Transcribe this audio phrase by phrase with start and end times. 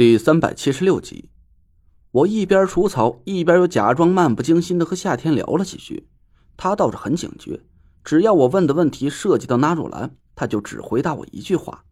[0.00, 1.28] 第三百七十六集，
[2.10, 6.08] 我一边除草，一边又假装漫不经心的和夏天聊了几句。
[6.56, 7.60] 他倒是很警觉，
[8.02, 11.84] 只要我问的问题涉及到纳若兰，他就只回答我一句话：“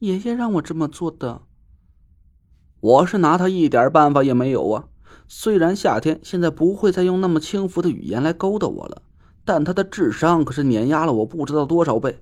[0.00, 1.42] 爷爷让我这么做的。”
[2.80, 4.84] 我是拿他一点办法也没有啊。
[5.28, 9.02] 虽然夏天现在不会再用那么轻浮的语言来勾搭我了，
[9.44, 12.18] 但他的智商可是碾压了我不知道多少倍。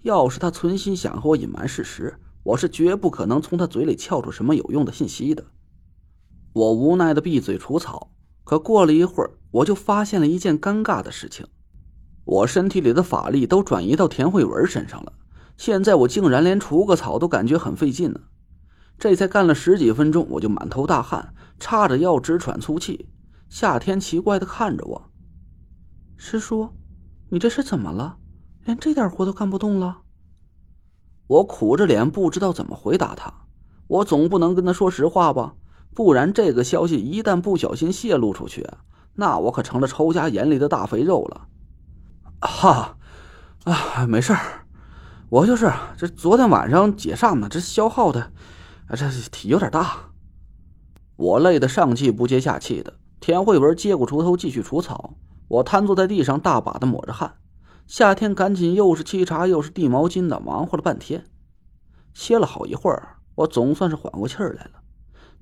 [0.00, 5.44] 要是他存心想和我隐瞒事实，我是绝不可能从他嘴里撬出什么有用的信息的。
[6.52, 8.12] 我无奈的闭嘴除草，
[8.44, 11.46] 可过了一会儿，我就发现了一件尴尬的事情：
[12.24, 15.12] 我身体里的法力都转移到田慧文身上了，
[15.56, 18.20] 现在我竟然连除个草都感觉很费劲呢。
[18.98, 23.08] 这才干了十几分钟，我就满头大汗，差着要直喘粗气。
[23.48, 25.10] 夏天奇怪的看着我
[26.16, 26.68] ：“师叔，
[27.30, 28.18] 你这是怎么了？
[28.64, 29.99] 连这点活都干不动了？”
[31.30, 33.32] 我苦着脸，不知道怎么回答他。
[33.86, 35.54] 我总不能跟他说实话吧，
[35.94, 38.68] 不然这个消息一旦不小心泄露出去，
[39.14, 41.46] 那我可成了仇家眼里的大肥肉了。
[42.40, 42.96] 哈，
[43.62, 44.66] 啊，没事儿，
[45.28, 48.32] 我就是这昨天晚上解煞呢，这消耗的，
[48.96, 50.10] 这体有点大。
[51.14, 52.94] 我累得上气不接下气的。
[53.20, 55.14] 田慧文接过锄头继续除草，
[55.46, 57.34] 我瘫坐在地上，大把的抹着汗。
[57.90, 61.24] 夏天赶紧又是沏茶又是递毛巾的，忙活了半天，
[62.14, 64.80] 歇了好一会儿，我总算是缓过气儿来了。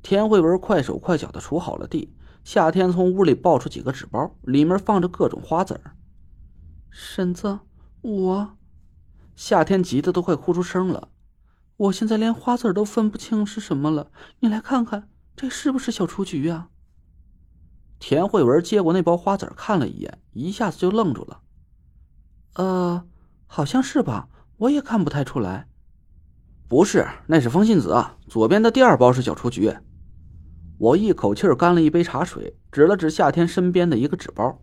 [0.02, 5.94] 田慧文快手快脚的锄好了地，夏天从屋里抱出几个纸包，里面放着各种花籽儿。
[6.88, 7.58] 婶子，
[8.00, 8.56] 我，
[9.36, 11.10] 夏天急得都快哭出声了。
[11.76, 16.70] 我现在连花籽都分不清是什么了，你来看看，这是不是小雏菊啊？
[17.98, 21.42] 田慧文接过那包花籽看了一眼，一下子就愣住了。
[22.58, 23.04] 呃，
[23.46, 25.68] 好像是吧，我也看不太出来。
[26.66, 28.04] 不是，那是风信子。
[28.26, 29.72] 左边的第二包是小雏菊。
[30.76, 34.60] 我一口气干了一杯茶水，指了指夏天身边的一个纸包。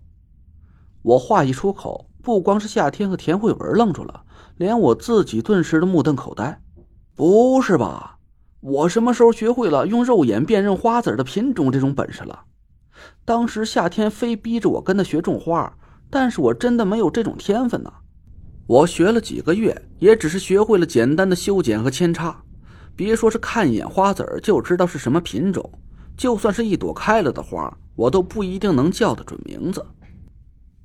[1.04, 4.26] 我话一出口，不光是夏天和田慧文愣住了，
[4.58, 6.62] 连我自己顿时都目瞪口呆。
[7.16, 8.20] 不是吧？
[8.60, 12.44] 我什么时候学会了用肉眼辨认花籽的品种这种本事了？
[13.24, 15.78] 当时夏天非逼着我跟他学种花。
[16.18, 17.92] 但是我真的没有这种天分呢，
[18.68, 22.42] 我学了几个月，也只是学会了简单的修剪和扦插，
[22.96, 25.70] 别说是看一眼花籽就知道是什么品种，
[26.16, 29.86] 就算是一朵开了的花，我都不一定能叫得准名字。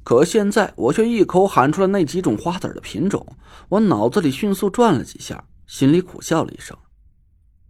[0.03, 3.25] 可现在我却一口喊出了那几种花籽的品种，
[3.69, 6.77] 我脑子里迅速转了几下，心里苦笑了一声：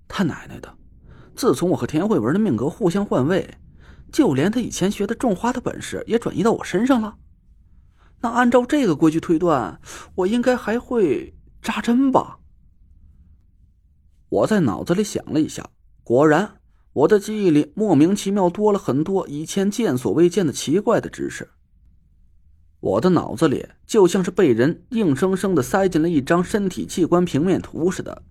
[0.09, 0.75] 他奶奶的！
[1.37, 3.47] 自从我和田慧文的命格互相换位，
[4.10, 7.16] 就连他以前学的种花的本事也转移到我身上了。
[8.22, 9.81] 那按照这个规矩推断，
[10.14, 12.38] 我应该还会扎针吧？
[14.28, 15.70] 我在脑子里想了一下，
[16.04, 16.60] 果然，
[16.92, 21.48] 我的记忆里莫名其妙多了很多以前见所未见的奇怪的知识。
[22.81, 28.22] 我的脑子里就像是被人硬生生的塞进了一张身体器官平面图似的，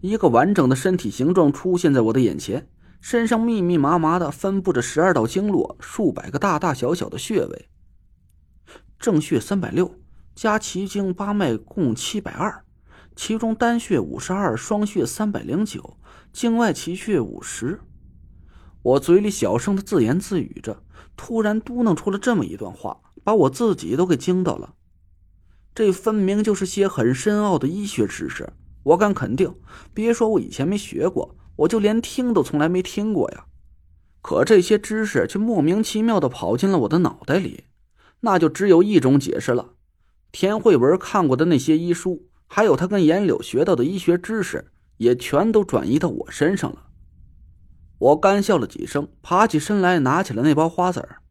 [0.00, 2.68] 一个完整的身体形状出现在我的眼前，
[3.00, 7.68] 身上密密麻麻的分布着十二道经络，数百个大大小小的穴位。
[8.98, 9.94] 正穴三百六，
[10.34, 12.64] 加奇经八脉共七百二，
[13.14, 15.96] 其中单穴五十二，双穴三百零九，
[16.32, 17.80] 经外奇穴五十。
[18.82, 20.82] 我嘴里小声的自言自语着，
[21.16, 24.74] 突然嘟囔出了这么一段话，把我自己都给惊到了。
[25.74, 29.54] 这分明就是些很深奥的医学知识，我敢肯定，
[29.94, 33.44] 别说我以前没学过，我就连听都从来没听过呀。
[34.20, 37.64] 可这些知识却莫名其妙的跑进了我的脑袋里。
[38.20, 39.74] 那就只有一种解释了，
[40.32, 46.86] 田慧文看过的那些医书，还有他跟严柳学到的医学知识，也全都转移到我身上了。
[47.98, 51.22] 我干笑了几声，爬起身来，拿起了那包花籽儿。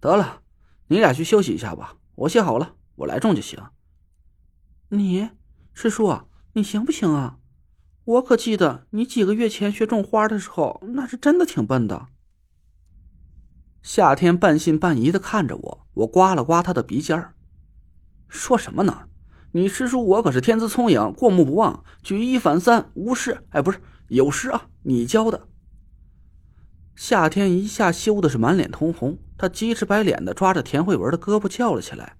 [0.00, 0.42] 得了，
[0.88, 3.60] 你俩去休息一下吧，我写好了，我来种就行。
[4.90, 5.30] 你，
[5.72, 6.20] 师叔，
[6.52, 7.38] 你行不行啊？
[8.04, 12.06] 我可记得你几个月前学种花的时候，那是真的挺笨的。
[13.86, 17.34] 夏天半信半疑的看着我，我刮了刮他的鼻尖儿，
[18.26, 19.04] 说什么呢？
[19.52, 24.66] 你师叔我可是天资聪颖，过目不忘，举一反三，无师哎，不是有师啊！
[24.82, 25.46] 你教的。
[26.96, 32.16] 夏天一下羞的是满脸通红，他急赤白脸的抓着田慧文的胳膊叫了起来：“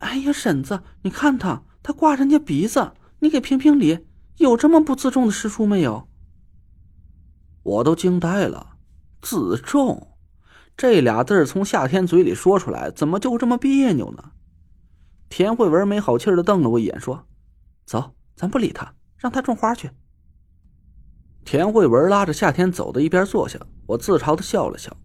[0.00, 4.00] 哎呀，婶子，你看他，他刮人家鼻子，你给评评理，
[4.36, 6.06] 有这么不自重的师叔没有？”
[7.64, 8.76] 我都惊呆了，
[9.22, 10.10] 自重。
[10.76, 14.32] 这俩字从夏天嘴里说出来，怎么就这么别扭呢？
[15.28, 17.26] 田慧文没好气的瞪了我一眼，说
[17.86, 19.90] ：“走，咱不理他，让他种花去。”
[21.44, 24.96] 田慧文拉着夏天走的一边坐下，我自嘲的笑了笑。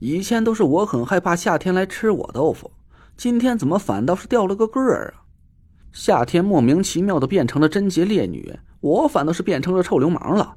[0.00, 2.70] 以前都是我很害怕夏天来吃我豆腐，
[3.16, 5.26] 今天怎么反倒是掉了个个儿啊？
[5.92, 10.56] 夏天莫名其妙的变成了贞洁烈女，我反倒是变成了臭流氓了。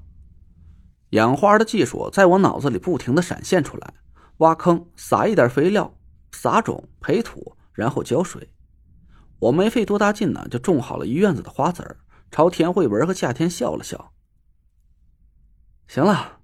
[1.11, 3.93] 养花的技术在我脑子里不停的闪现出来：
[4.41, 5.95] 挖坑，撒一点肥料，
[6.31, 8.49] 撒种，培土，然后浇水。
[9.37, 11.97] 我没费多大劲呢，就种好了一院子的花籽儿。
[12.31, 14.13] 朝田慧文和夏天笑了笑。
[15.87, 16.39] 行了，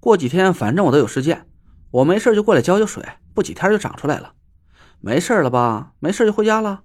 [0.00, 1.48] 过几天反正我都有时间，
[1.90, 3.02] 我没事就过来浇浇水，
[3.32, 4.34] 不几天就长出来了。
[5.00, 5.94] 没事了吧？
[5.98, 6.82] 没事就回家了。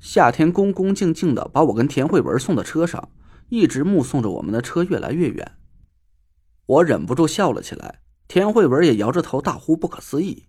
[0.00, 3.12] 夏天恭恭敬敬的把我跟田慧文送到车上，
[3.48, 5.56] 一直目送着我们的车越来越远。
[6.66, 10.46] 我忍不住笑了起来，田慧文也摇着头大呼不可思议。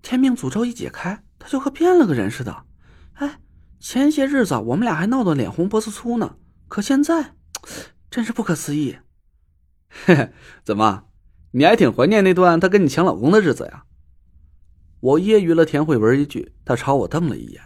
[0.00, 2.64] 天命诅咒一解开，他就和变了个人似的。
[3.14, 3.38] 哎，
[3.78, 6.36] 前些日子我们俩还闹得脸红脖子粗呢，
[6.68, 7.34] 可现在，
[8.10, 8.96] 真是不可思议。
[9.88, 10.32] 嘿嘿，
[10.64, 11.04] 怎么，
[11.52, 13.84] 你还挺怀念那段他跟你抢老公的日子呀？
[15.00, 17.62] 我揶揄了田慧文一句，他朝我瞪了一眼。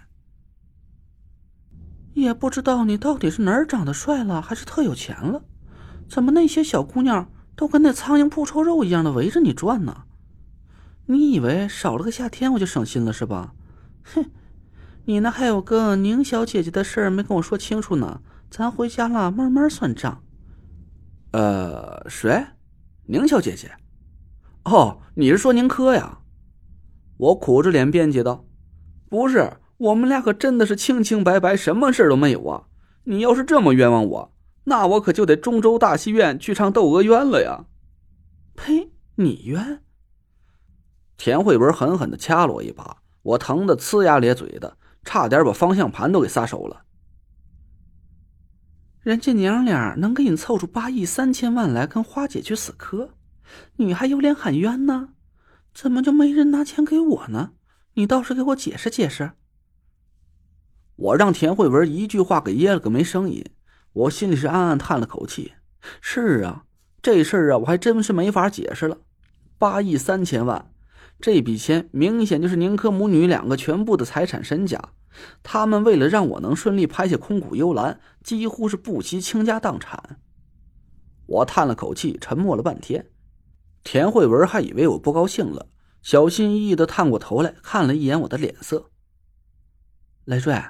[2.14, 5.44] 也不知道你到底是哪儿长得帅了，还是特有钱了？
[6.08, 10.04] 怎么那些小姑娘都跟那苍蝇扑臭肉一样的围着你转呢？
[11.04, 13.52] 你以为少了个夏天我就省心了是吧？
[14.02, 14.30] 哼，
[15.04, 20.22] 你那还有个宁小姐姐的事儿没跟我说清楚呢，咱回家了慢慢算账。
[21.32, 22.46] 呃，谁？
[23.04, 23.70] 宁小姐姐？
[24.64, 26.20] 哦，你是说宁珂呀？
[27.18, 28.46] 我苦着脸辩解道
[29.10, 32.64] ：“不是。”我们俩可真的是清清白白，什么事都没有啊！
[33.04, 34.32] 你要是这么冤枉我，
[34.64, 37.64] 那我可就得中州大戏院去唱《窦娥冤》了呀！
[38.54, 38.90] 呸！
[39.16, 39.82] 你冤？
[41.16, 46.82] 田慧文狠狠的掐了我一把，我疼得呲牙咧嘴的，差点把方向盘都给撒手了。
[49.02, 53.14] 人家娘俩能给你凑出八亿三千万来跟花姐去死磕，
[53.76, 55.10] 你还有脸喊冤呢？
[55.72, 57.52] 怎么就没人拿钱给我呢？
[57.94, 59.32] 你倒是给我解释解释。
[60.96, 63.44] 我让田慧文一句话给噎了个没声音，
[63.92, 65.54] 我心里是暗暗叹了口气。
[66.00, 66.64] 是啊，
[67.02, 68.98] 这事儿啊，我还真是没法解释了。
[69.58, 70.72] 八亿三千万，
[71.20, 74.80] 这笔钱明显就是宁珂母女两个全部的财产身家。
[75.42, 80.20] 他们为了让我能顺利拍下《空谷幽兰》，几乎是不惜倾家荡产。
[81.26, 83.10] 我叹了口气，沉默了半天。
[83.82, 85.66] 田慧文还以为我不高兴了，
[86.00, 88.90] 小心翼翼的探过头来看了一眼我的脸色。
[90.26, 90.62] 雷瑞。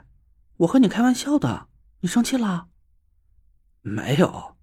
[0.58, 1.66] 我和你开玩笑的，
[2.00, 2.69] 你生气了？
[3.82, 4.56] 没有，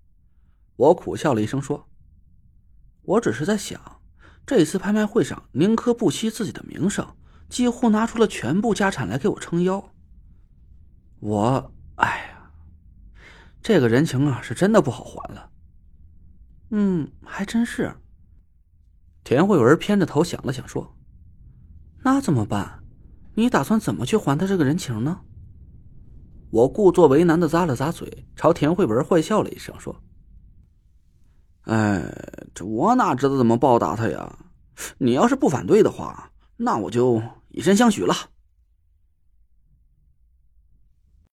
[0.75, 1.89] 我苦笑了一声说
[3.01, 3.99] ：“我只是在想，
[4.45, 7.15] 这次拍卖会上，宁珂不惜自己的名声，
[7.49, 9.91] 几乎拿出了全部家产来给我撑腰。
[11.19, 12.51] 我，哎呀，
[13.61, 15.49] 这个人情啊，是真的不好还了。
[16.69, 17.95] 嗯，还真是。”
[19.25, 20.95] 田慧文偏着头想了想说
[22.05, 22.83] ：“那怎么办？
[23.33, 25.21] 你打算怎么去还他这个人情呢？”
[26.49, 29.95] 我故作为难的咂了咂嘴，朝田慧文坏笑了一声，说
[31.63, 32.03] ：“哎，
[32.53, 34.37] 这我哪知道怎么报答他呀？
[34.97, 38.15] 你要是不反对的话，那我就以身相许了。”